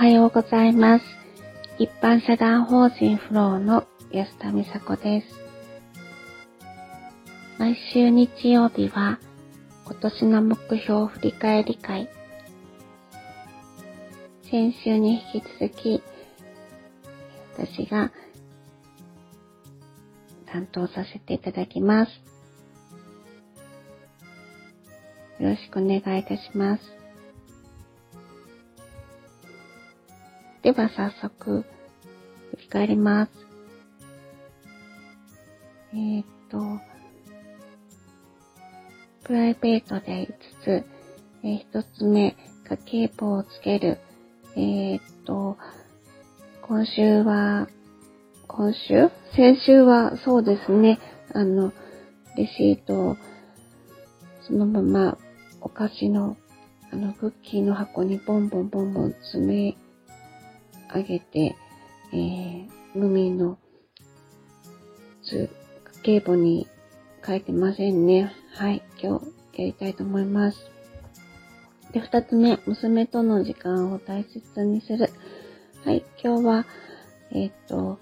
[0.00, 1.04] はようございます。
[1.78, 5.26] 一般社団法人フローの安田美佐子です。
[7.58, 9.18] 毎週日曜日は
[9.84, 12.08] 今年の目標振り返り会。
[14.50, 16.02] 先週に引き続き
[17.58, 18.10] 私が
[20.46, 22.12] 担当させていただきます。
[25.38, 26.99] よろしくお願いいたします。
[30.62, 31.64] では早速、
[32.50, 33.32] 振り返ります。
[35.94, 36.58] えー、っと、
[39.24, 40.26] プライベートで
[40.62, 40.84] 5つ、
[41.42, 42.36] えー、1つ目、
[42.68, 44.00] 家計簿をつける。
[44.54, 45.56] えー、っと、
[46.60, 47.66] 今週は、
[48.46, 49.08] 今週？
[49.34, 50.98] 先週はそうですね、
[51.32, 51.72] あの、
[52.36, 53.16] レシートを
[54.46, 55.16] そのまま
[55.62, 56.36] お菓子の
[56.92, 59.76] あのクッキーの箱にボンボンボンボン詰め
[60.94, 61.56] 上げて、
[62.12, 63.58] えー、無味の
[65.22, 65.48] 図、
[66.02, 66.66] 家計簿に
[67.26, 68.32] 書いてませんね。
[68.54, 69.26] はい、今日
[69.60, 70.58] やりたいと思います。
[71.92, 75.10] で、二つ目、娘との時間を大切にする。
[75.84, 76.66] はい、今日は、
[77.32, 77.98] えっ、と、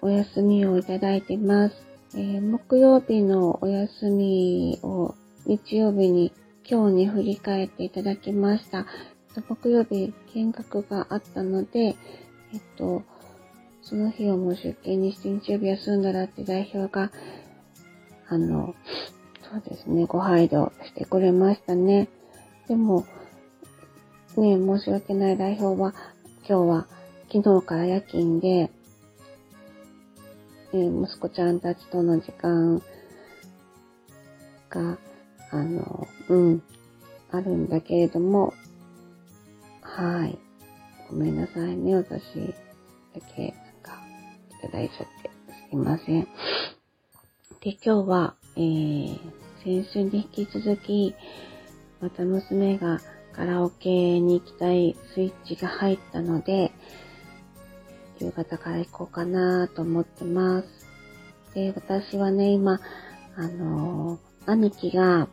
[0.00, 1.76] お休みをいただいてます。
[2.14, 5.14] えー、木曜日のお休みを
[5.46, 6.32] 日曜日に
[6.68, 8.86] 今日に振り返っていただきました。
[9.40, 11.96] 木曜日見学があったので、
[12.52, 13.02] えっと、
[13.82, 17.10] その日をもう出勤にして日曜日休んだらって代表が、
[18.28, 18.74] あの、
[19.50, 22.08] そうですね、ご配慮してくれましたね。
[22.68, 23.06] でも、
[24.36, 25.94] ね、申し訳ない代表は、
[26.48, 26.86] 今日は
[27.32, 28.70] 昨日から夜勤で、
[30.74, 32.82] え息子ちゃんたちとの時間
[34.70, 34.98] が、
[35.50, 36.62] あの、うん、
[37.30, 38.54] あるんだけれども、
[39.94, 40.38] はい。
[41.10, 42.54] ごめんなさいね、私
[43.14, 44.00] だけ、なんか、
[44.58, 45.30] いただいちゃって、
[45.68, 46.22] すいません。
[47.60, 49.18] で、今日は、えー、
[49.62, 51.14] 先週に引き続き、
[52.00, 53.02] また娘が
[53.34, 56.72] カラオケに行きたいスイッチが入ったので、
[58.18, 60.68] 夕方から行こうかなと思ってます。
[61.52, 62.80] で、私はね、今、
[63.36, 65.28] あのー、兄貴が、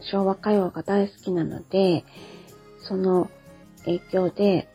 [0.00, 2.04] 昭和歌謡が大好きなので、
[2.88, 3.30] その
[3.84, 4.68] 影響で、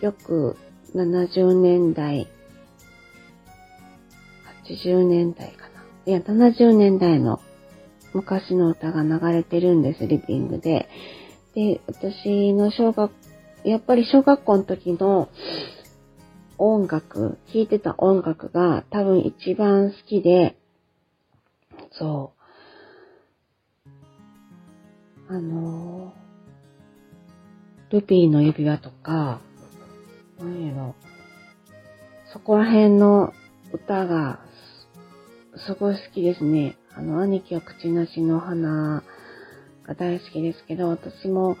[0.00, 0.56] よく
[0.94, 2.28] 70年代、
[4.64, 5.84] 80年代かな。
[6.06, 7.40] いや、70年代の
[8.12, 10.88] 昔の歌が流れてるんです、リビングで。
[11.54, 13.12] で、私の小学、
[13.64, 15.28] やっぱり小学校の時の
[16.58, 20.56] 音楽、聴いてた音楽が多分一番好きで、
[21.92, 22.36] そう。
[25.28, 26.25] あのー
[27.96, 29.40] ルピーの指輪とか、
[30.38, 30.94] 何やろ、
[32.32, 33.32] そこら辺の
[33.72, 34.40] 歌が
[35.66, 36.76] すごい好きですね。
[36.94, 39.02] あの、兄貴は口なしの花
[39.84, 41.56] が大好きですけど、私も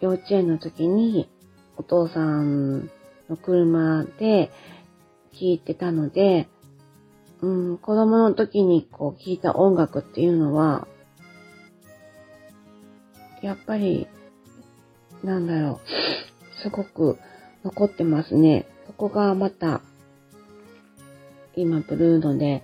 [0.00, 1.28] 幼稚園の時に
[1.76, 2.90] お父さん
[3.28, 4.50] の車で
[5.32, 6.48] 聴いてたので、
[7.42, 10.88] うん、子供の時にこう聴いた音楽っていうのは、
[13.42, 14.08] やっぱり
[15.24, 17.18] なんだろう、すごく
[17.64, 18.66] 残ってますね。
[18.86, 19.80] そこがまた、
[21.56, 22.62] 今ブルーノで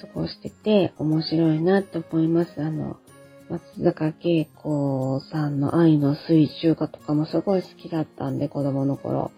[0.00, 2.60] 過ごしてて面白いなって思います。
[2.60, 2.96] あの、
[3.48, 9.30] 松坂慶子さんの愛の水中画とかもすごい好きだったんで、子供の頃。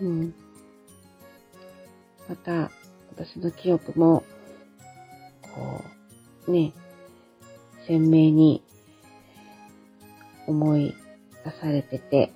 [0.00, 0.34] うん。
[2.26, 2.70] また、
[3.10, 4.24] 私の記憶も、
[5.42, 5.84] こ
[6.46, 6.72] う、ね、
[7.86, 8.62] 鮮明に
[10.50, 10.94] 思い
[11.44, 12.32] 出されてて、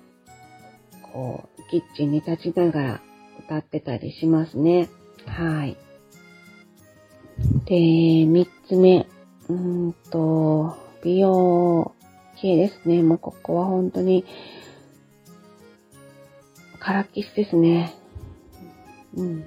[1.13, 3.01] こう、キッチンに立ちながら
[3.39, 4.89] 歌ってたりしますね。
[5.25, 5.77] はい。
[7.65, 9.07] で、三つ目、
[9.49, 11.93] うんと、美容
[12.37, 13.03] 系ですね。
[13.03, 14.25] もうここは本当に、
[16.79, 17.93] カラキスですね。
[19.15, 19.45] うん。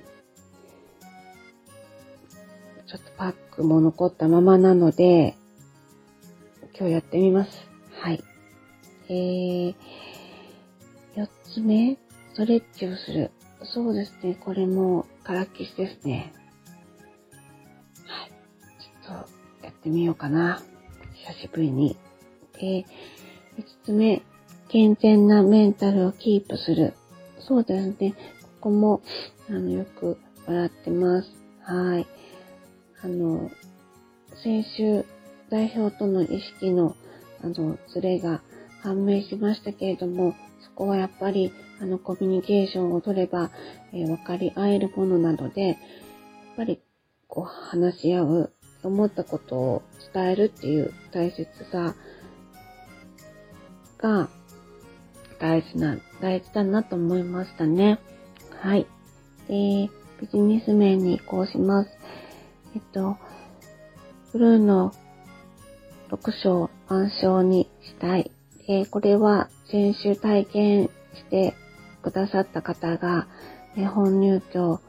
[2.87, 5.37] ちょっとパックも残ったままなので、
[6.79, 7.68] 今日やってみます。
[9.09, 9.75] えー、
[11.15, 11.97] 四つ目、
[12.35, 13.31] ストレッチをする。
[13.65, 16.33] そうですね、これもからっきしですね。
[18.07, 18.31] はい。
[18.81, 19.25] ちょっ
[19.61, 20.63] とやってみようかな。
[21.15, 21.97] 久しぶりに。
[22.61, 22.85] で、
[23.57, 24.23] 五つ目、
[24.69, 26.93] 健全なメンタルをキープする。
[27.41, 28.13] そうですね。
[28.61, 29.01] ここも、
[29.49, 31.31] あの、よく笑ってます。
[31.63, 32.07] はい。
[33.03, 33.51] あの、
[34.43, 35.07] 先週、
[35.49, 36.95] 代表との意識の
[37.43, 38.41] あの、ズレが
[38.83, 43.51] 判明しましたけれども、そこはやっぱり、あの、コミュニケーションを取れば、
[43.93, 45.77] えー、分かり合えるものなので、やっ
[46.57, 46.81] ぱり、
[47.27, 48.53] こう、話し合う、
[48.83, 49.83] 思ったことを
[50.13, 51.95] 伝えるっていう大切さ
[53.99, 54.29] が、
[55.41, 57.99] 大事な、大事だなと思いましたね。
[58.61, 58.87] はい。
[59.49, 59.91] で、
[60.21, 61.91] ビジネス面に移行します。
[62.75, 63.17] えっと、
[64.33, 64.93] ブルーの
[66.11, 68.31] 6章暗章にしたい。
[68.71, 71.55] えこれは先週体験して
[72.03, 73.27] くださった方が、
[73.79, 74.81] え本入居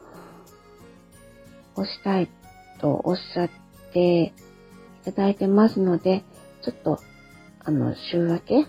[1.76, 2.30] をしたい
[2.82, 3.50] とおっしゃっ
[3.94, 4.32] てい
[5.06, 6.26] ただいてますので、
[6.62, 7.00] ちょっと、
[7.60, 8.66] あの、週明け、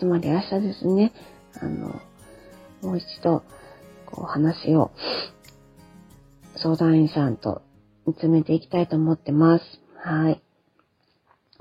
[0.00, 1.12] つまり明日ですね、
[1.60, 2.00] あの、
[2.82, 3.44] もう一度、
[4.06, 4.90] こう話を、
[6.56, 7.62] 相談員さんと
[8.06, 9.64] 見つめていきたいと思ってます。
[9.98, 10.42] はい。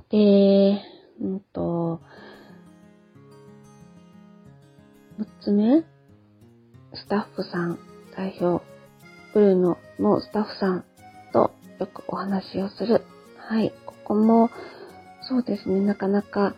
[0.09, 0.81] で、
[1.21, 2.01] うんと、
[5.21, 5.83] 6つ目、
[6.95, 7.77] スタッフさん、
[8.17, 8.65] 代表、
[9.35, 10.85] ブルーノのスタッフさん
[11.31, 13.03] とよくお話をする。
[13.37, 14.49] はい、ここも、
[15.21, 16.55] そうですね、なかなか、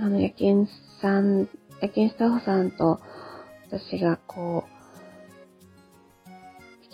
[0.00, 0.66] あの、夜勤
[1.00, 1.48] さん、
[1.80, 3.00] 夜勤スタッフさんと
[3.68, 4.64] 私がこ
[6.26, 6.30] う、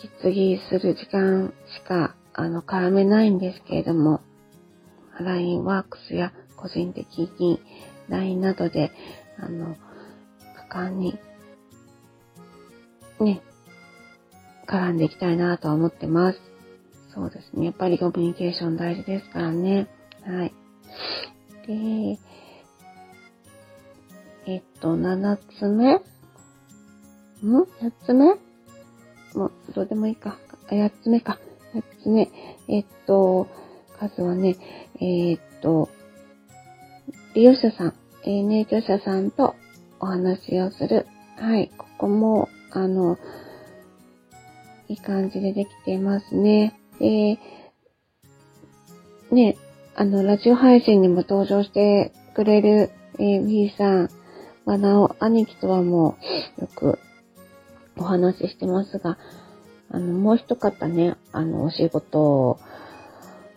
[0.03, 4.21] 引き継ぎする時間しか、あの、絡めないんですけれども、
[5.19, 7.63] LINE ワークスや個人的に
[8.11, 8.93] LINE などで、
[9.39, 9.77] あの、
[10.77, 11.19] 果敢に、
[13.21, 13.41] ね、
[14.67, 16.41] 絡んでいきたいなとは思ってます。
[17.15, 17.67] そうですね。
[17.67, 19.89] やっぱりコミュニケーション大事ですからね。
[20.23, 20.53] はい。
[21.67, 22.19] で、
[24.47, 25.95] えっと、7つ目？
[25.95, 26.01] ん
[27.41, 28.35] ?8 つ目？
[29.35, 30.39] もう、どうでもいいか。
[30.69, 31.39] あ、8つ目か。
[31.75, 32.31] 8つ目。
[32.69, 33.49] えっと、
[33.99, 34.57] 数はね、
[34.97, 35.89] えー、っと、
[37.35, 37.95] 利用者さん、
[38.25, 39.57] えー、入居者さんと
[40.01, 41.07] お話をする。
[41.37, 43.19] はい、ここも、あの、
[44.89, 46.79] いい感じでできていますね。
[46.99, 47.39] で、
[49.33, 49.57] ね、
[49.95, 54.11] あの、ラジオ配信にも登場してくれる、えー、B さん、
[54.65, 56.17] まなお、兄貴とはも
[56.59, 56.99] う、よく
[57.97, 59.19] お話ししてますが、
[59.91, 62.59] あの、もう一方ね、あの、お仕事を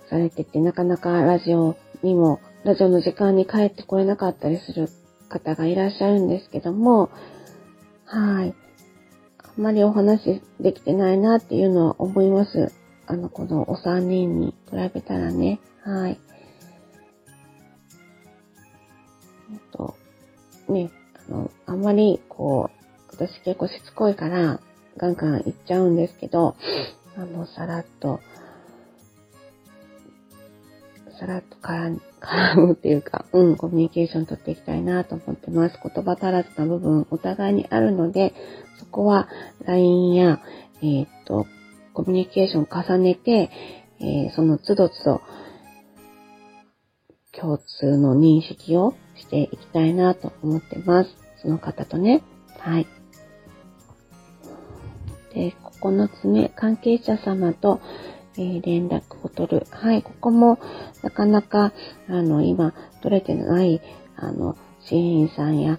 [0.09, 4.89] されてて、なかなかラジオにも、ラジオの時間に帰ってこれなかったりする
[5.30, 7.10] 方がいらっしゃるんですけども、
[8.06, 8.56] はい。
[9.38, 12.72] あんまりお話できてないなっていうのは思います。
[13.06, 15.60] あの、このお三人に比べたらね。
[15.84, 16.20] はい。
[19.52, 19.96] えっと、
[20.68, 20.92] ね、
[21.28, 24.60] あの、あんまり、こう、私結構しつこいから、
[24.98, 26.56] ガンガン言っちゃうんですけど、
[27.18, 28.20] あの、さらっと、
[31.19, 32.00] さらっと絡
[32.56, 35.77] むっていうか、 うん、コミュニケーション取っていきたいなと思ってます。
[35.83, 38.33] 言葉足らずな部分お互いにあるので、
[38.80, 39.27] そこは
[39.66, 40.39] LINE や、
[40.81, 41.45] えー、っと、
[41.94, 43.50] コミュニケーションを重ねて、
[44.00, 45.21] えー、その都度都度、
[47.33, 51.10] 共通の認識をしていきたいなと思ってます。
[51.42, 52.24] その方とね。
[52.57, 52.88] はい。
[55.33, 57.81] で、9つ目、関係者様と、
[58.39, 59.68] えー、連絡を取る。
[59.69, 60.59] はい、ここも
[61.04, 61.73] なかなか、
[62.07, 63.81] あの、今、取れてない、
[64.16, 65.78] あの、支援員さんや、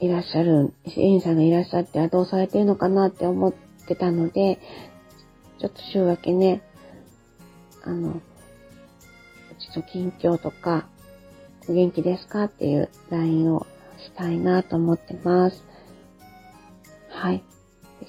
[0.00, 3.52] いらっしゃる、支援員さんがいらっしゃっては、どうされてるのかなって思っ
[3.86, 4.58] てたので、
[5.58, 6.62] ちょっと週明けね、
[7.84, 8.14] あの、う
[9.58, 10.86] ちの近況とか、
[11.68, 13.66] お元気ですかっていう LINE を
[13.98, 15.62] したいなと思ってます。
[17.10, 17.44] はい。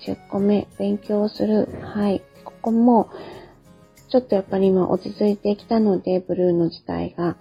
[0.08, 1.68] 10個目、勉強する。
[1.82, 2.24] はい。
[2.62, 3.10] ここも、
[4.10, 7.38] ちょっとやっぱり今落ち着いてきたので、ブルーの自体が、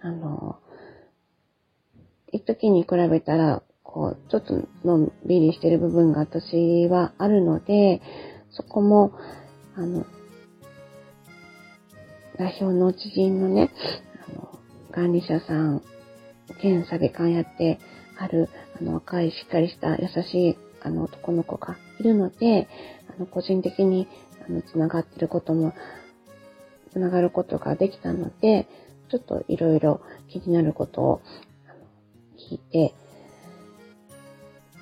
[0.00, 0.58] あの、
[2.32, 8.00] 一時に比べたら、こう、ちょっとのんびりしてる部分が私はあるので、
[8.50, 9.12] そこも、
[9.76, 10.06] あの、
[12.38, 13.70] 代表の知人のね、
[14.26, 14.58] あの、
[14.90, 15.82] 管理者さん、
[16.62, 17.78] 兼査別官やって
[18.18, 18.48] ある、
[18.80, 22.68] あの、若いしっかりした優しい、あの、男の子がいるので、
[23.14, 24.08] あの、個人的に
[24.52, 25.74] の、つながってることも、
[26.92, 28.68] つながることができたので、
[29.10, 31.20] ちょっといろいろ気になることを
[32.50, 32.94] 聞いて、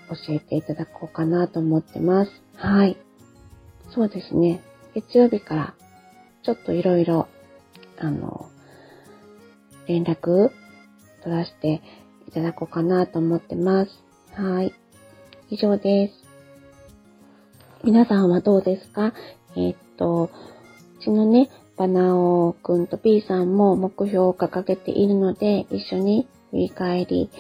[0.08, 2.32] 教えていただこうかなと思ってます。
[2.56, 2.96] はい。
[3.94, 4.60] そうですね。
[4.94, 5.74] 月曜日から
[6.42, 7.28] ちょっといろいろ、
[7.98, 8.50] あの、
[9.86, 10.50] 連絡
[11.22, 11.82] 取らせて
[12.28, 13.90] いただこうかなと思ってます。
[14.32, 14.74] はい。
[15.48, 16.14] 以上です。
[17.84, 19.14] 皆さんはどうですか？
[19.57, 20.30] えー、っと、
[20.99, 21.49] うちのね、
[21.80, 27.30] ぱなおくんと B さんも目標を掲げているので、一緒に振り返り、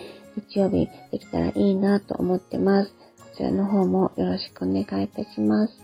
[0.48, 2.94] 日曜日できたらいいなと思ってます。
[3.18, 5.74] こちらの方もよろしくお願いいたします。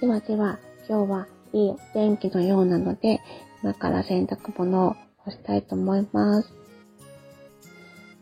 [0.00, 3.20] ではでは、今日はいいお天気のようなので、
[3.62, 6.52] 今から洗濯物を干したいと思います。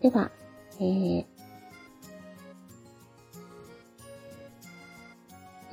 [0.03, 0.31] では、
[0.81, 1.25] えー、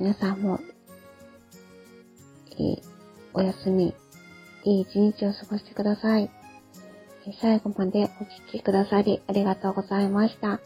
[0.00, 0.58] 皆さんも、
[2.58, 2.82] いい
[3.32, 3.94] お休み、
[4.64, 6.30] いい一日を過ごしてください。
[7.40, 10.60] 最後までお聴きくださりありがとうございました。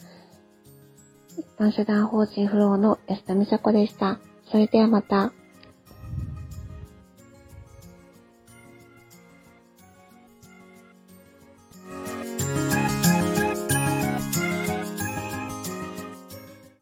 [1.38, 4.18] 一般社団法人フローの安田美佐子でした。
[4.50, 5.32] それではまた。